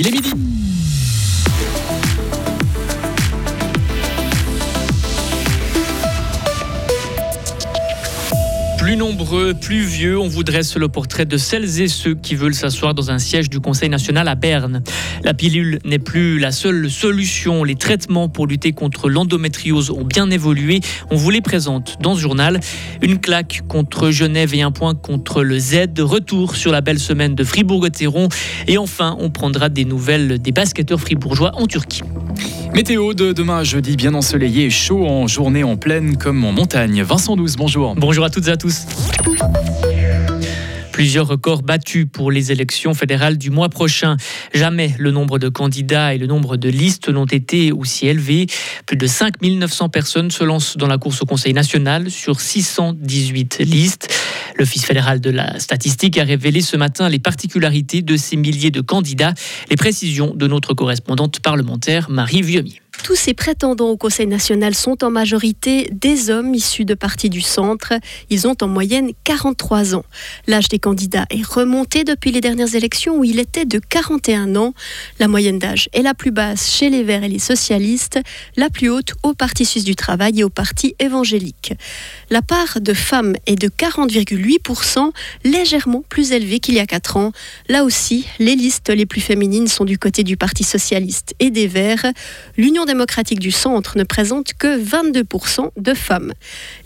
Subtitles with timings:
[0.00, 0.79] Il est midi.
[8.90, 12.56] Plus nombreux, plus vieux, on vous dresse le portrait de celles et ceux qui veulent
[12.56, 14.82] s'asseoir dans un siège du Conseil national à Berne.
[15.22, 17.62] La pilule n'est plus la seule solution.
[17.62, 20.80] Les traitements pour lutter contre l'endométriose ont bien évolué.
[21.12, 22.58] On vous les présente dans ce journal.
[23.00, 26.00] Une claque contre Genève et un point contre le Z.
[26.00, 28.28] Retour sur la belle semaine de Fribourg-Gotteron.
[28.66, 32.02] Et enfin, on prendra des nouvelles des basketteurs fribourgeois en Turquie.
[32.74, 37.02] Météo de demain jeudi bien ensoleillé et chaud en journée en plaine comme en montagne.
[37.02, 37.94] Vincent Douze, bonjour.
[37.96, 38.86] Bonjour à toutes et à tous.
[40.92, 44.16] Plusieurs records battus pour les élections fédérales du mois prochain.
[44.52, 48.46] Jamais le nombre de candidats et le nombre de listes n'ont été aussi élevés.
[48.86, 53.60] Plus de 5 900 personnes se lancent dans la course au Conseil national sur 618
[53.60, 54.12] listes.
[54.60, 58.82] L'Office fédéral de la statistique a révélé ce matin les particularités de ces milliers de
[58.82, 59.32] candidats.
[59.70, 62.82] Les précisions de notre correspondante parlementaire Marie Vieumier.
[63.02, 67.40] Tous ces prétendants au Conseil national sont en majorité des hommes issus de partis du
[67.40, 67.94] centre.
[68.28, 70.04] Ils ont en moyenne 43 ans.
[70.46, 74.74] L'âge des candidats est remonté depuis les dernières élections où il était de 41 ans.
[75.18, 78.20] La moyenne d'âge est la plus basse chez les Verts et les socialistes,
[78.56, 81.72] la plus haute au Parti suisse du travail et au Parti évangélique.
[82.28, 85.10] La part de femmes est de 40,8%,
[85.44, 87.32] légèrement plus élevée qu'il y a 4 ans.
[87.68, 91.66] Là aussi, les listes les plus féminines sont du côté du Parti socialiste et des
[91.66, 92.06] Verts.
[92.56, 96.32] L'Union démocratique du centre ne présente que 22% de femmes.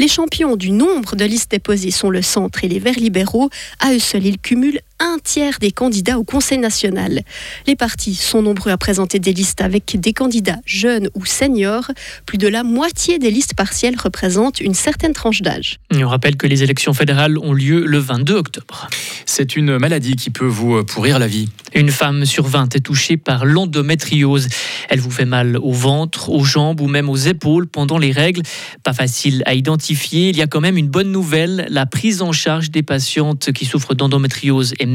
[0.00, 3.50] Les champions du nombre de listes déposées sont le centre et les Verts libéraux.
[3.78, 7.22] À eux seuls, ils cumulent un tiers des candidats au Conseil national.
[7.66, 11.90] Les partis sont nombreux à présenter des listes avec des candidats jeunes ou seniors.
[12.24, 15.80] Plus de la moitié des listes partielles représentent une certaine tranche d'âge.
[15.92, 18.88] On rappelle que les élections fédérales ont lieu le 22 octobre.
[19.26, 21.48] C'est une maladie qui peut vous pourrir la vie.
[21.74, 24.48] Une femme sur 20 est touchée par l'endométriose.
[24.88, 28.42] Elle vous fait mal au ventre, aux jambes ou même aux épaules pendant les règles.
[28.82, 30.28] Pas facile à identifier.
[30.28, 31.66] Il y a quand même une bonne nouvelle.
[31.70, 34.86] La prise en charge des patientes qui souffrent d'endométriose est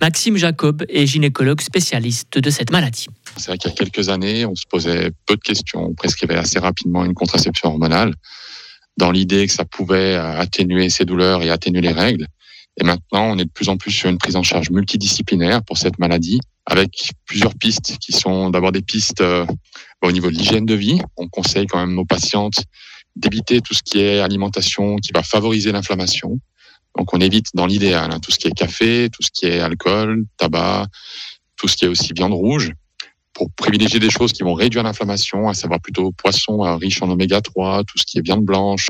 [0.00, 3.06] Maxime Jacob est gynécologue spécialiste de cette maladie.
[3.36, 5.84] C'est vrai qu'il y a quelques années, on se posait peu de questions.
[5.84, 8.14] On prescrivait assez rapidement une contraception hormonale
[8.96, 12.26] dans l'idée que ça pouvait atténuer ces douleurs et atténuer les règles.
[12.80, 15.78] Et maintenant, on est de plus en plus sur une prise en charge multidisciplinaire pour
[15.78, 19.44] cette maladie, avec plusieurs pistes qui sont d'abord des pistes euh,
[20.02, 21.00] au niveau de l'hygiène de vie.
[21.16, 22.64] On conseille quand même nos patientes
[23.16, 26.38] d'éviter tout ce qui est alimentation qui va favoriser l'inflammation.
[26.96, 29.60] Donc on évite dans l'idéal hein, tout ce qui est café, tout ce qui est
[29.60, 30.86] alcool, tabac,
[31.56, 32.72] tout ce qui est aussi viande rouge,
[33.32, 37.10] pour privilégier des choses qui vont réduire l'inflammation, à savoir plutôt poisson euh, riche en
[37.10, 38.86] oméga 3, tout ce qui est viande blanche,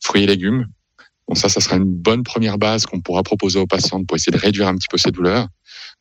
[0.00, 0.66] fruits et légumes.
[1.28, 4.32] Donc ça, ça sera une bonne première base qu'on pourra proposer aux patientes pour essayer
[4.32, 5.46] de réduire un petit peu ces douleurs.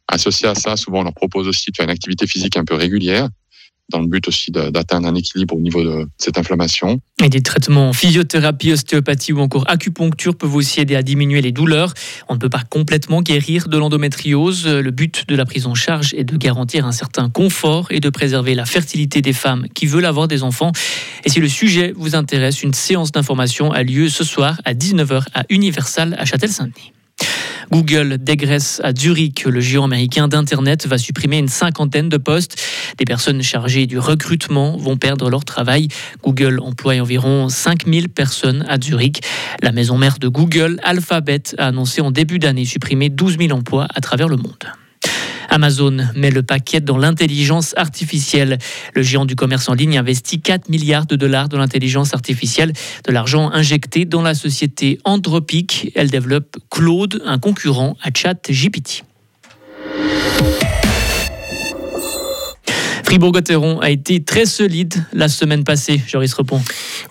[0.07, 2.75] Associé à ça, souvent on leur propose aussi de faire une activité physique un peu
[2.75, 3.29] régulière
[3.89, 6.99] dans le but aussi d'atteindre un équilibre au niveau de cette inflammation.
[7.23, 11.93] Et des traitements physiothérapie, ostéopathie ou encore acupuncture peuvent aussi aider à diminuer les douleurs.
[12.27, 14.67] On ne peut pas complètement guérir de l'endométriose.
[14.67, 18.09] Le but de la prise en charge est de garantir un certain confort et de
[18.09, 20.71] préserver la fertilité des femmes qui veulent avoir des enfants.
[21.25, 25.23] Et si le sujet vous intéresse, une séance d'information a lieu ce soir à 19h
[25.33, 26.93] à Universal à Châtel-Saint-Denis.
[27.71, 29.45] Google dégraisse à Zurich.
[29.45, 32.61] Le géant américain d'Internet va supprimer une cinquantaine de postes.
[32.97, 35.87] Des personnes chargées du recrutement vont perdre leur travail.
[36.23, 39.21] Google emploie environ 5000 personnes à Zurich.
[39.61, 43.87] La maison mère de Google, Alphabet, a annoncé en début d'année supprimer 12 000 emplois
[43.93, 44.65] à travers le monde.
[45.49, 48.57] Amazon met le paquet dans l'intelligence artificielle.
[48.93, 52.73] Le géant du commerce en ligne investit 4 milliards de dollars dans l'intelligence artificielle,
[53.05, 55.91] de l'argent injecté dans la société Anthropic.
[55.95, 59.03] Elle développe Claude, un concurrent à ChatGPT.
[63.09, 66.61] Fribourg-Gotteron a été très solide la semaine passée, Joris Repon.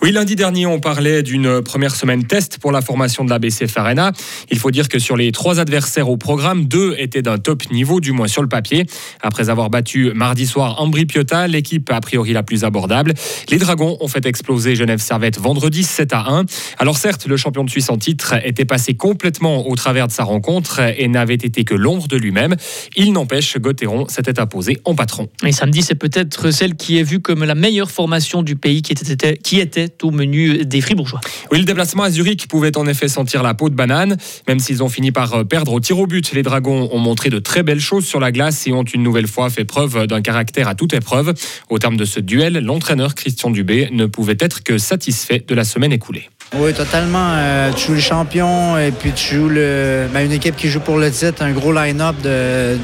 [0.01, 3.77] Oui, lundi dernier, on parlait d'une première semaine test pour la formation de la BCF
[3.77, 4.13] Arena.
[4.49, 7.99] Il faut dire que sur les trois adversaires au programme, deux étaient d'un top niveau,
[7.99, 8.85] du moins sur le papier.
[9.21, 13.13] Après avoir battu mardi soir Ambri Piotta, l'équipe a priori la plus abordable.
[13.49, 16.45] Les Dragons ont fait exploser Genève Servette vendredi 7 à 1.
[16.77, 20.23] Alors certes, le champion de Suisse en titre était passé complètement au travers de sa
[20.23, 22.55] rencontre et n'avait été que l'ombre de lui-même.
[22.95, 25.27] Il n'empêche, Gotteron s'était imposé en patron.
[25.45, 28.91] Et samedi, c'est peut-être celle qui est vue comme la meilleure formation du pays qui
[28.91, 31.19] était, qui était au menu des Fribourgeois.
[31.51, 34.15] Oui, le déplacement à Zurich pouvait en effet sentir la peau de banane,
[34.47, 36.31] même s'ils ont fini par perdre au tir au but.
[36.33, 39.25] Les Dragons ont montré de très belles choses sur la glace et ont une nouvelle
[39.25, 41.33] fois fait preuve d'un caractère à toute épreuve.
[41.69, 45.63] Au terme de ce duel, l'entraîneur Christian Dubé ne pouvait être que satisfait de la
[45.63, 46.29] semaine écoulée.
[46.57, 47.33] Oui, totalement.
[47.35, 50.79] Euh, tu joues le champion et puis tu joues le, ben, une équipe qui joue
[50.79, 52.75] pour le titre, un gros line-up de,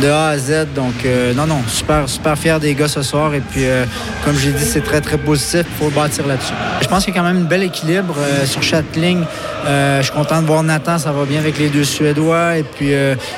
[0.00, 0.68] de A à Z.
[0.72, 3.34] Donc, euh, non, non, super, super fier des gars ce soir.
[3.34, 3.86] Et puis, euh,
[4.24, 5.64] comme j'ai dit, c'est très, très positif.
[5.66, 6.52] Il faut bâtir là-dessus.
[6.80, 8.14] Je pense qu'il y a quand même un bel équilibre
[8.44, 9.24] sur chaque ligne.
[9.66, 12.58] je suis content de voir Nathan, ça va bien avec les deux Suédois.
[12.58, 12.92] Et puis,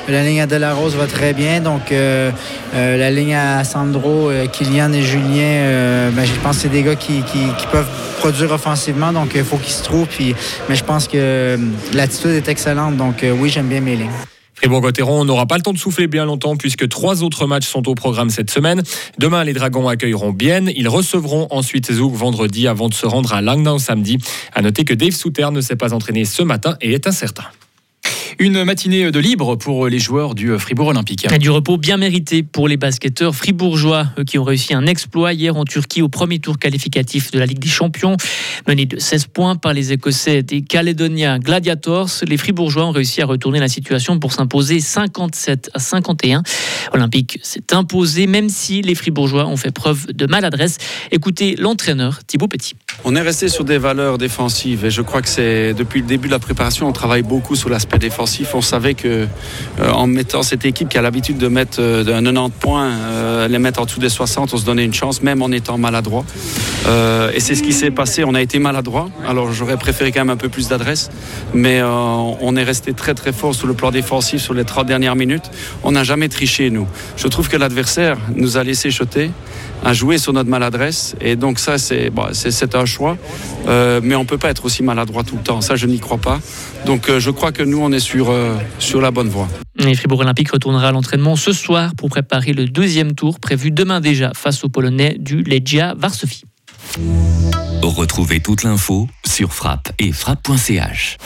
[0.07, 1.59] la ligne à Delarose va très bien.
[1.59, 6.95] Donc, la ligne à Sandro, Kylian et Julien, ben, je pense que c'est des gars
[6.95, 7.89] qui, qui peuvent
[8.19, 9.11] produire offensivement.
[9.11, 10.07] Donc, il faut qui se trouve.
[10.07, 10.35] Puis,
[10.69, 11.57] mais je pense que euh,
[11.93, 12.97] l'attitude est excellente.
[12.97, 14.09] Donc, euh, oui, j'aime bien mes lignes.
[14.55, 17.95] Fribourg-Gotteron n'aura pas le temps de souffler bien longtemps puisque trois autres matchs sont au
[17.95, 18.83] programme cette semaine.
[19.19, 20.71] Demain, les Dragons accueilleront Bienne.
[20.75, 24.17] Ils recevront ensuite Zouk vendredi avant de se rendre à Langnau samedi.
[24.53, 27.43] À noter que Dave Souter ne s'est pas entraîné ce matin et est incertain.
[28.37, 31.25] Une matinée de libre pour les joueurs du Fribourg Olympique.
[31.39, 35.63] du repos bien mérité pour les basketteurs fribourgeois qui ont réussi un exploit hier en
[35.63, 38.17] Turquie au premier tour qualificatif de la Ligue des Champions.
[38.67, 43.25] Menés de 16 points par les Écossais des Caledonia Gladiators, les Fribourgeois ont réussi à
[43.25, 46.43] retourner la situation pour s'imposer 57 à 51.
[46.91, 50.77] Olympique s'est imposé même si les Fribourgeois ont fait preuve de maladresse.
[51.11, 52.75] Écoutez l'entraîneur Thibaut Petit.
[53.05, 56.27] On est resté sur des valeurs défensives et je crois que c'est depuis le début
[56.27, 59.27] de la préparation, on travaille beaucoup sur l'aspect défensif on savait que
[59.79, 63.47] euh, en mettant cette équipe qui a l'habitude de mettre euh, de 90 points, euh,
[63.47, 66.25] les mettre en dessous des 60, on se donnait une chance, même en étant maladroit.
[67.33, 68.23] et c'est ce qui s'est passé.
[68.23, 69.09] On a été maladroit.
[69.27, 71.09] Alors j'aurais préféré quand même un peu plus d'adresse,
[71.53, 75.15] mais on est resté très très fort sur le plan défensif sur les 30 dernières
[75.15, 75.51] minutes.
[75.83, 76.87] On n'a jamais triché nous.
[77.17, 79.31] Je trouve que l'adversaire nous a laissé chuter
[79.85, 81.15] à jouer sur notre maladresse.
[81.21, 83.17] Et donc ça, c'est c'est un choix.
[83.67, 85.61] mais on peut pas être aussi maladroit tout le temps.
[85.61, 86.39] Ça, je n'y crois pas.
[86.85, 89.47] Donc je crois que nous, on est sur, euh, sur la bonne voie.
[89.79, 93.99] Et Fribourg Olympique retournera à l'entraînement ce soir pour préparer le deuxième tour prévu demain
[93.99, 96.43] déjà face aux Polonais du Legia Varsovie.
[97.87, 101.17] Retrouvez toute l'info sur frappe et frappe.ch.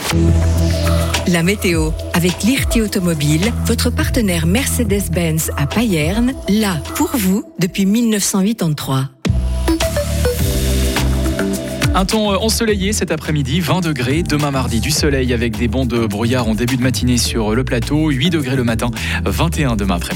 [1.26, 9.08] La météo avec l'IRT Automobile, votre partenaire Mercedes-Benz à Payerne, là pour vous depuis 1983.
[11.92, 14.22] Un temps euh, ensoleillé cet après-midi, 20 degrés.
[14.22, 17.64] Demain mardi, du soleil avec des bancs de brouillard en début de matinée sur le
[17.64, 18.10] plateau.
[18.10, 18.90] 8 degrés le matin,
[19.24, 20.08] 21 demain après-midi.